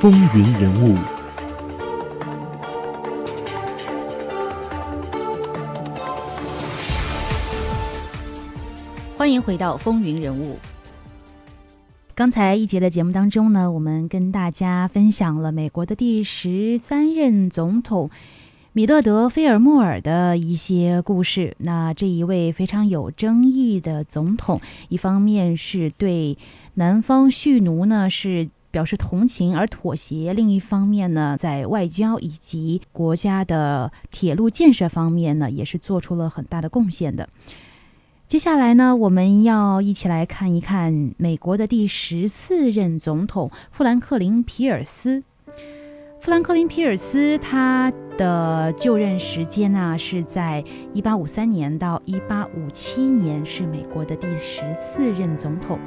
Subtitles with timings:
[0.00, 0.94] 风云人物》。
[9.16, 10.54] 欢迎回到《风云人物》。
[12.14, 18.10] 刚才一节的节目当中呢，我们跟大家分享了美国的第十三任总统
[18.72, 21.56] 米勒德·菲尔莫尔的一些故事。
[21.58, 26.38] 那这一位非常有争议的总统，一方面是对
[26.74, 37.28] 南方蓄奴呢是表示同情而妥协，另一方面呢，在外交以及国家的铁路建设方面呢，也是做出了很大的贡献的。
[38.26, 45.22] 接下来呢，我们要一起来看一看美国的第十四任总统富兰克林·皮尔斯。
[46.20, 54.60] 富兰克林·皮尔斯他的就任时间呢是在一八五三年到一八五七年，是美国的第十
[54.92, 55.78] 四任总统。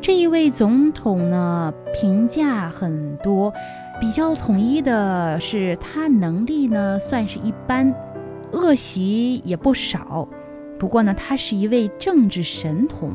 [0.00, 3.52] 这一位总统呢，评价很多，
[4.00, 7.92] 比较统一的是他能力呢算是一般，
[8.52, 10.28] 恶习也不少。
[10.78, 13.12] 不过呢，他是一位政治神童。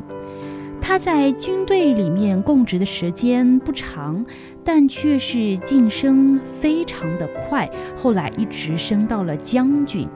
[0.82, 4.26] 他在军队里面供职的时间不长，
[4.66, 7.70] 但却是晋升非常的快。
[7.96, 10.10] 后来一直升到了将军。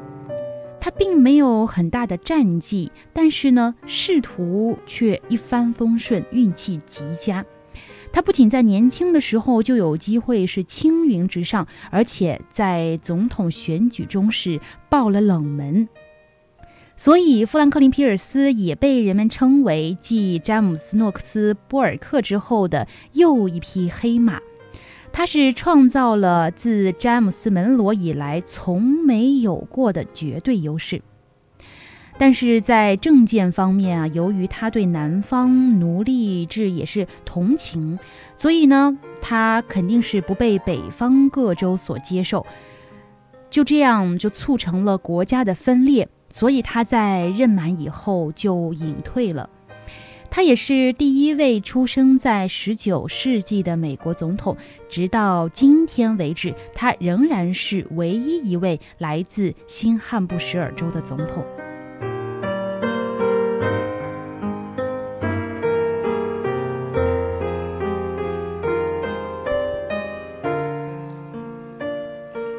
[0.79, 7.45] 他并没有很大的战绩，但是呢，仕途却一帆风顺，运气极佳。
[8.13, 15.89] 他不仅在年轻的时候就有机会是青云直上，而且在总统选举中是爆了冷门。
[16.93, 24.39] 所以，富兰克林·皮尔斯也被人们称为继詹姆斯·诺克斯·波尔克之后的又一匹黑马。
[25.17, 31.01] 他是创造了自詹姆斯·门罗以来从没有过的绝对优势。
[32.19, 37.97] 但是在政见方面啊，由于他对南方奴隶制也是同情，
[38.35, 42.45] 所以呢，他肯定是不被北方各州所接受。
[43.49, 46.09] 就这样，就促成了国家的分裂。
[46.29, 49.49] 所以他在任满以后就隐退了。
[50.37, 54.55] 他也是第一位出生在19世纪的美国总统，
[54.87, 61.43] 直到今天为止，他仍然是唯一一位来自新罕布什尔州的总统。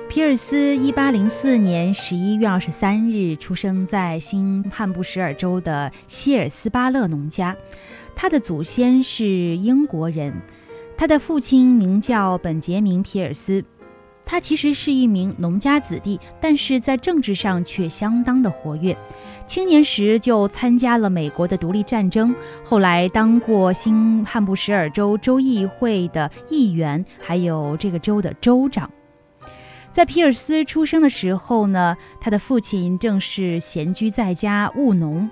[0.09, 7.55] 皮尔斯一八零四年十一月二十三日出生在新罕布什尔州的希尔斯巴勒农家，
[8.17, 9.27] 他的祖先是
[9.59, 10.33] 英国人，
[10.97, 13.63] 他的父亲名叫本杰明·皮尔斯，
[14.25, 18.97] 他其实是一名农家子弟，但是在政治上却相当的活跃，
[19.47, 28.91] 青年时就参加了美国的独立战争，后来当过新罕布什尔州州议会的议员，还有这个州的州长。
[29.99, 35.29] 在皮尔斯出生的时候呢，他的父亲正是闲居在家务农。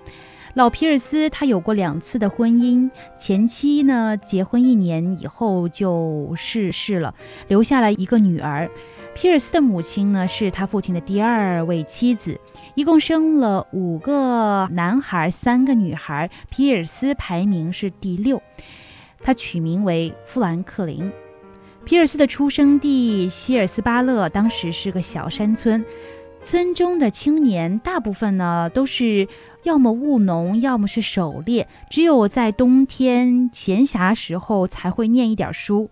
[0.54, 7.15] 老皮尔斯他有过两次的婚姻，前妻呢结婚一年以后就逝世了，
[7.47, 8.69] 留下了一个女儿。
[9.15, 12.41] 皮尔斯的母亲呢是他父亲的第二位妻子，
[12.75, 16.28] 一共生了五个男孩，三个女孩。
[16.50, 18.43] 皮尔斯排名是第六，
[19.22, 21.12] 他取名为富兰克林。
[21.87, 25.85] 皮尔斯的出生地希尔斯巴勒当时是个小山村，
[26.41, 29.29] 村中的青年大部分呢都是
[29.63, 35.89] 要么务农，要么是狩猎，只有在冬天闲暇时候才会念一点书。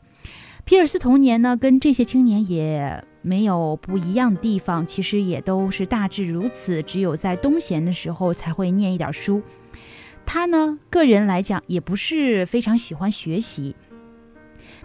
[0.64, 9.42] 皮尔斯童年呢跟这些青年也没有不一样的地方，其实也都是大致如此，只有在冬闲的时候才会念一点书。
[10.26, 13.76] 他呢个人来讲也不是非常喜欢学习。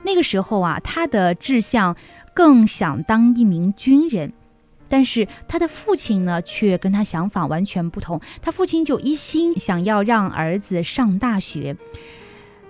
[0.03, 1.95] 那个时候啊，他的志向
[2.33, 4.33] 更想当一名军人，
[4.87, 8.21] 但是他的父亲呢，却跟他想法完全不同。
[8.41, 11.75] 他父亲就一心想要让儿子上大学，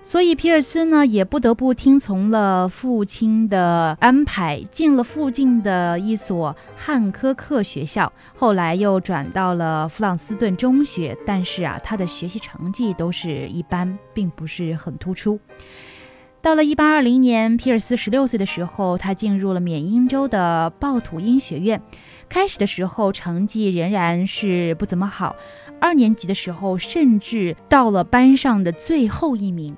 [0.02, 11.16] 所以皮尔斯呢，也不得不听从了父亲的安排，进了附近的一所汉科克学校，后来又转到了弗朗斯顿中学。
[11.24, 15.38] 但是啊，他的学习成绩都是一般，并不是很突出。
[16.42, 21.82] 到了一八二零年，皮尔斯十六岁的时候，他进入了缅因州的鲍土因学院。
[22.30, 25.36] 开始的时候，成绩仍然是不怎么好，
[25.80, 29.76] 二年级的时候甚至到了班上的最后一名。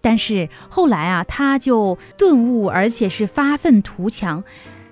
[0.00, 4.42] 但是后来啊，他就顿悟，而且是发愤图强，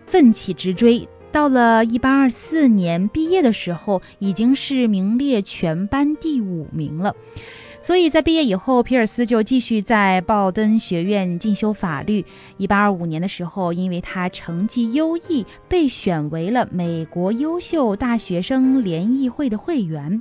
[0.04, 1.08] 奋起直追。
[1.32, 7.16] 到了一八二四年毕业的时候，已经是名列全班第五名了。
[7.88, 12.26] 所以在毕业以后，皮尔斯就继续在鲍登学院进修法律。
[12.58, 20.20] 一八二五年的时候，因为他成绩优异，被选为了美国优秀大学生联谊会的会员。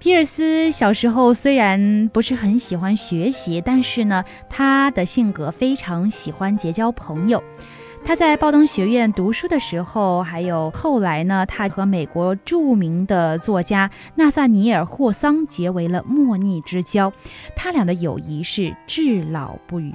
[0.00, 7.44] 皮尔斯小时候虽然不是很喜欢学习，但是呢，他的性格非常喜欢结交朋友。
[8.04, 17.12] 他在鲍登学院读书的时候，还有后来呢，他和美国著名的作家纳萨尼尔·霍桑结为了莫逆之交，
[17.54, 19.92] 他俩的友谊是至老不渝。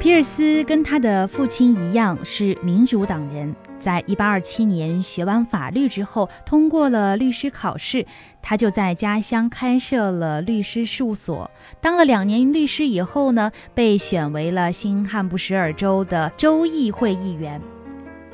[0.00, 3.54] 皮尔斯跟他的父亲一样是民主党人。
[3.86, 8.04] 在一八二七年学完法律之后，通过了律师考试，
[8.42, 11.52] 他就在家乡开设了律师事务所。
[11.80, 17.62] 当了两年律师以后呢，被选为了新罕布什尔州的州议会议员。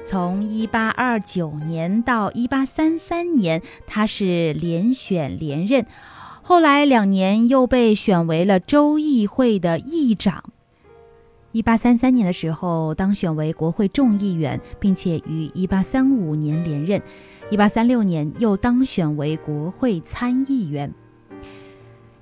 [0.06, 5.84] 从一八二九年到一八三三年，他是连选连任，
[6.40, 10.44] 后来两年又被选为了州议会的议长。
[11.52, 17.02] 一八三三年的时候，当选为国会众议员，并且于一八三五年连任。
[17.50, 20.94] 一八三六年又当选为国会参议员。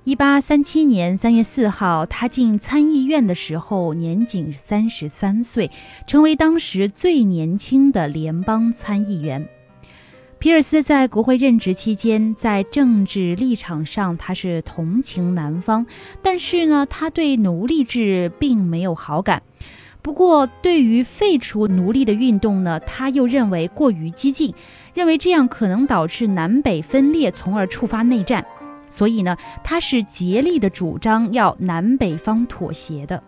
[0.03, 5.71] 一八三七年三月四号，他进参议院的时候年仅三十三岁，
[6.07, 9.47] 成为当时最年轻的联邦参议员。
[10.41, 15.85] 皮尔斯在国会任职期间，在政治立场上他是同情南方，
[16.23, 19.43] 但是呢，他对奴隶制并没有好感。
[20.01, 24.55] 不过，对于废除奴隶的运动呢，他又认为过于激进，
[24.95, 28.43] 认为这样可能导致南北分裂，从而触发内战。
[28.89, 33.21] 所以呢，他是竭力的主张要南北方妥协的。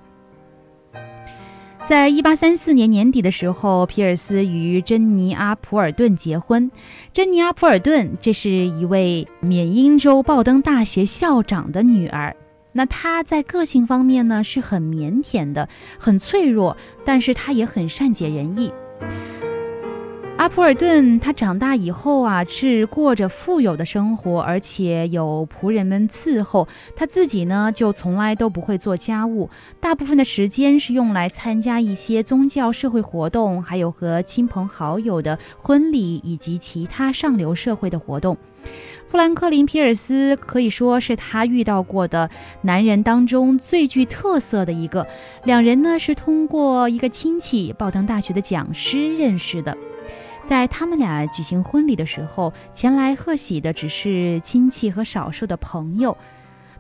[1.86, 6.72] 在一八三四年年底的时候，皮尔斯与珍妮阿普尔顿结婚。
[7.12, 12.38] 珍妮阿普尔顿这是一位缅因州鲍登大学校长的女儿。
[12.72, 15.68] 那她在个性方面呢是很腼腆的，
[16.00, 18.72] 很脆弱，但是她也很善解人意。
[20.44, 26.68] 阿普尔顿他长大以后啊，是过着富有的生活，而且有仆人们伺候。
[26.98, 29.50] 他自己呢，就从来都不会做家务，
[29.80, 38.36] 大部分的时间是用来参加一些宗教社会活动，还有和亲朋好友的婚礼以及其他上流社会的活动。
[39.10, 42.30] 富兰克林·皮尔斯可以说是他遇到过的
[42.64, 45.08] 男人当中最具特色的一个。
[45.46, 49.78] 两人呢是通过一个亲戚，鲍登大学的讲师认识的。
[50.48, 56.18] 在他们俩举行婚礼的时候，前来贺喜的只是亲戚和少数的朋友。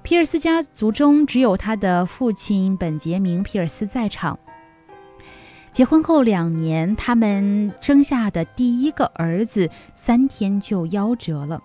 [0.01, 4.37] 皮尔斯家族中只有他的父亲本杰明·皮尔斯在场。
[5.71, 11.63] 结婚后两年，他们生下的第一个儿子三天就夭折了。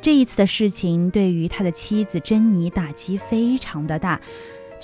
[0.00, 4.20] 这一次的事情对于他的妻子珍妮打击非常的大。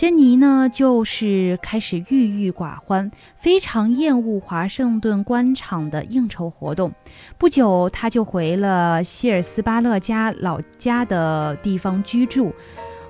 [0.01, 6.93] 珍妮呢，就是开始郁郁寡欢，非常厌恶华盛顿官场的应酬活动。
[7.37, 12.55] 不久，她就回了希尔斯巴勒家老家的地方居住，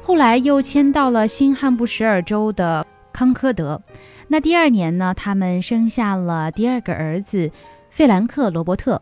[0.03, 3.81] 后来又迁到了新罕布什尔州的康科德。
[4.27, 7.53] 那第二年呢，他们生下了第二个儿子
[7.91, 9.01] 费兰克·罗伯特，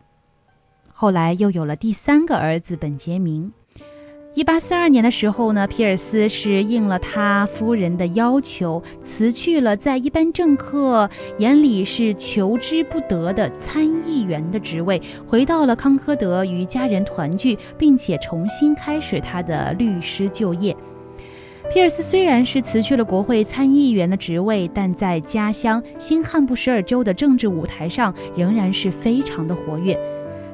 [0.93, 3.51] 后来又有了第三个儿子本杰明。
[4.39, 20.73] 一八四二年的时候呢，皮尔斯是应了他夫人的要求，辞去了在一般政客眼里是求之不得的参议员的职位，回到了康科德与家人团聚，并且重新开始他的律师就业。
[21.73, 29.99] 皮尔斯虽然是辞去了国会参议员的职位，但在家乡新罕布什尔州的政治舞台上仍然是非常的活跃。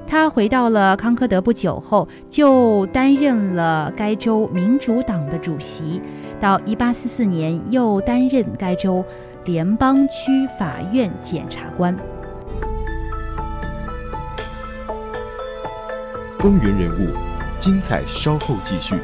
[0.07, 6.01] 他回到了康科德不久后，就担任了该州民主党的主席。
[6.39, 9.03] 到一八四四年，又担任该州
[9.45, 11.95] 联邦区法院检察官。
[16.39, 17.09] 风云人物，
[17.59, 18.95] 精彩稍后继续。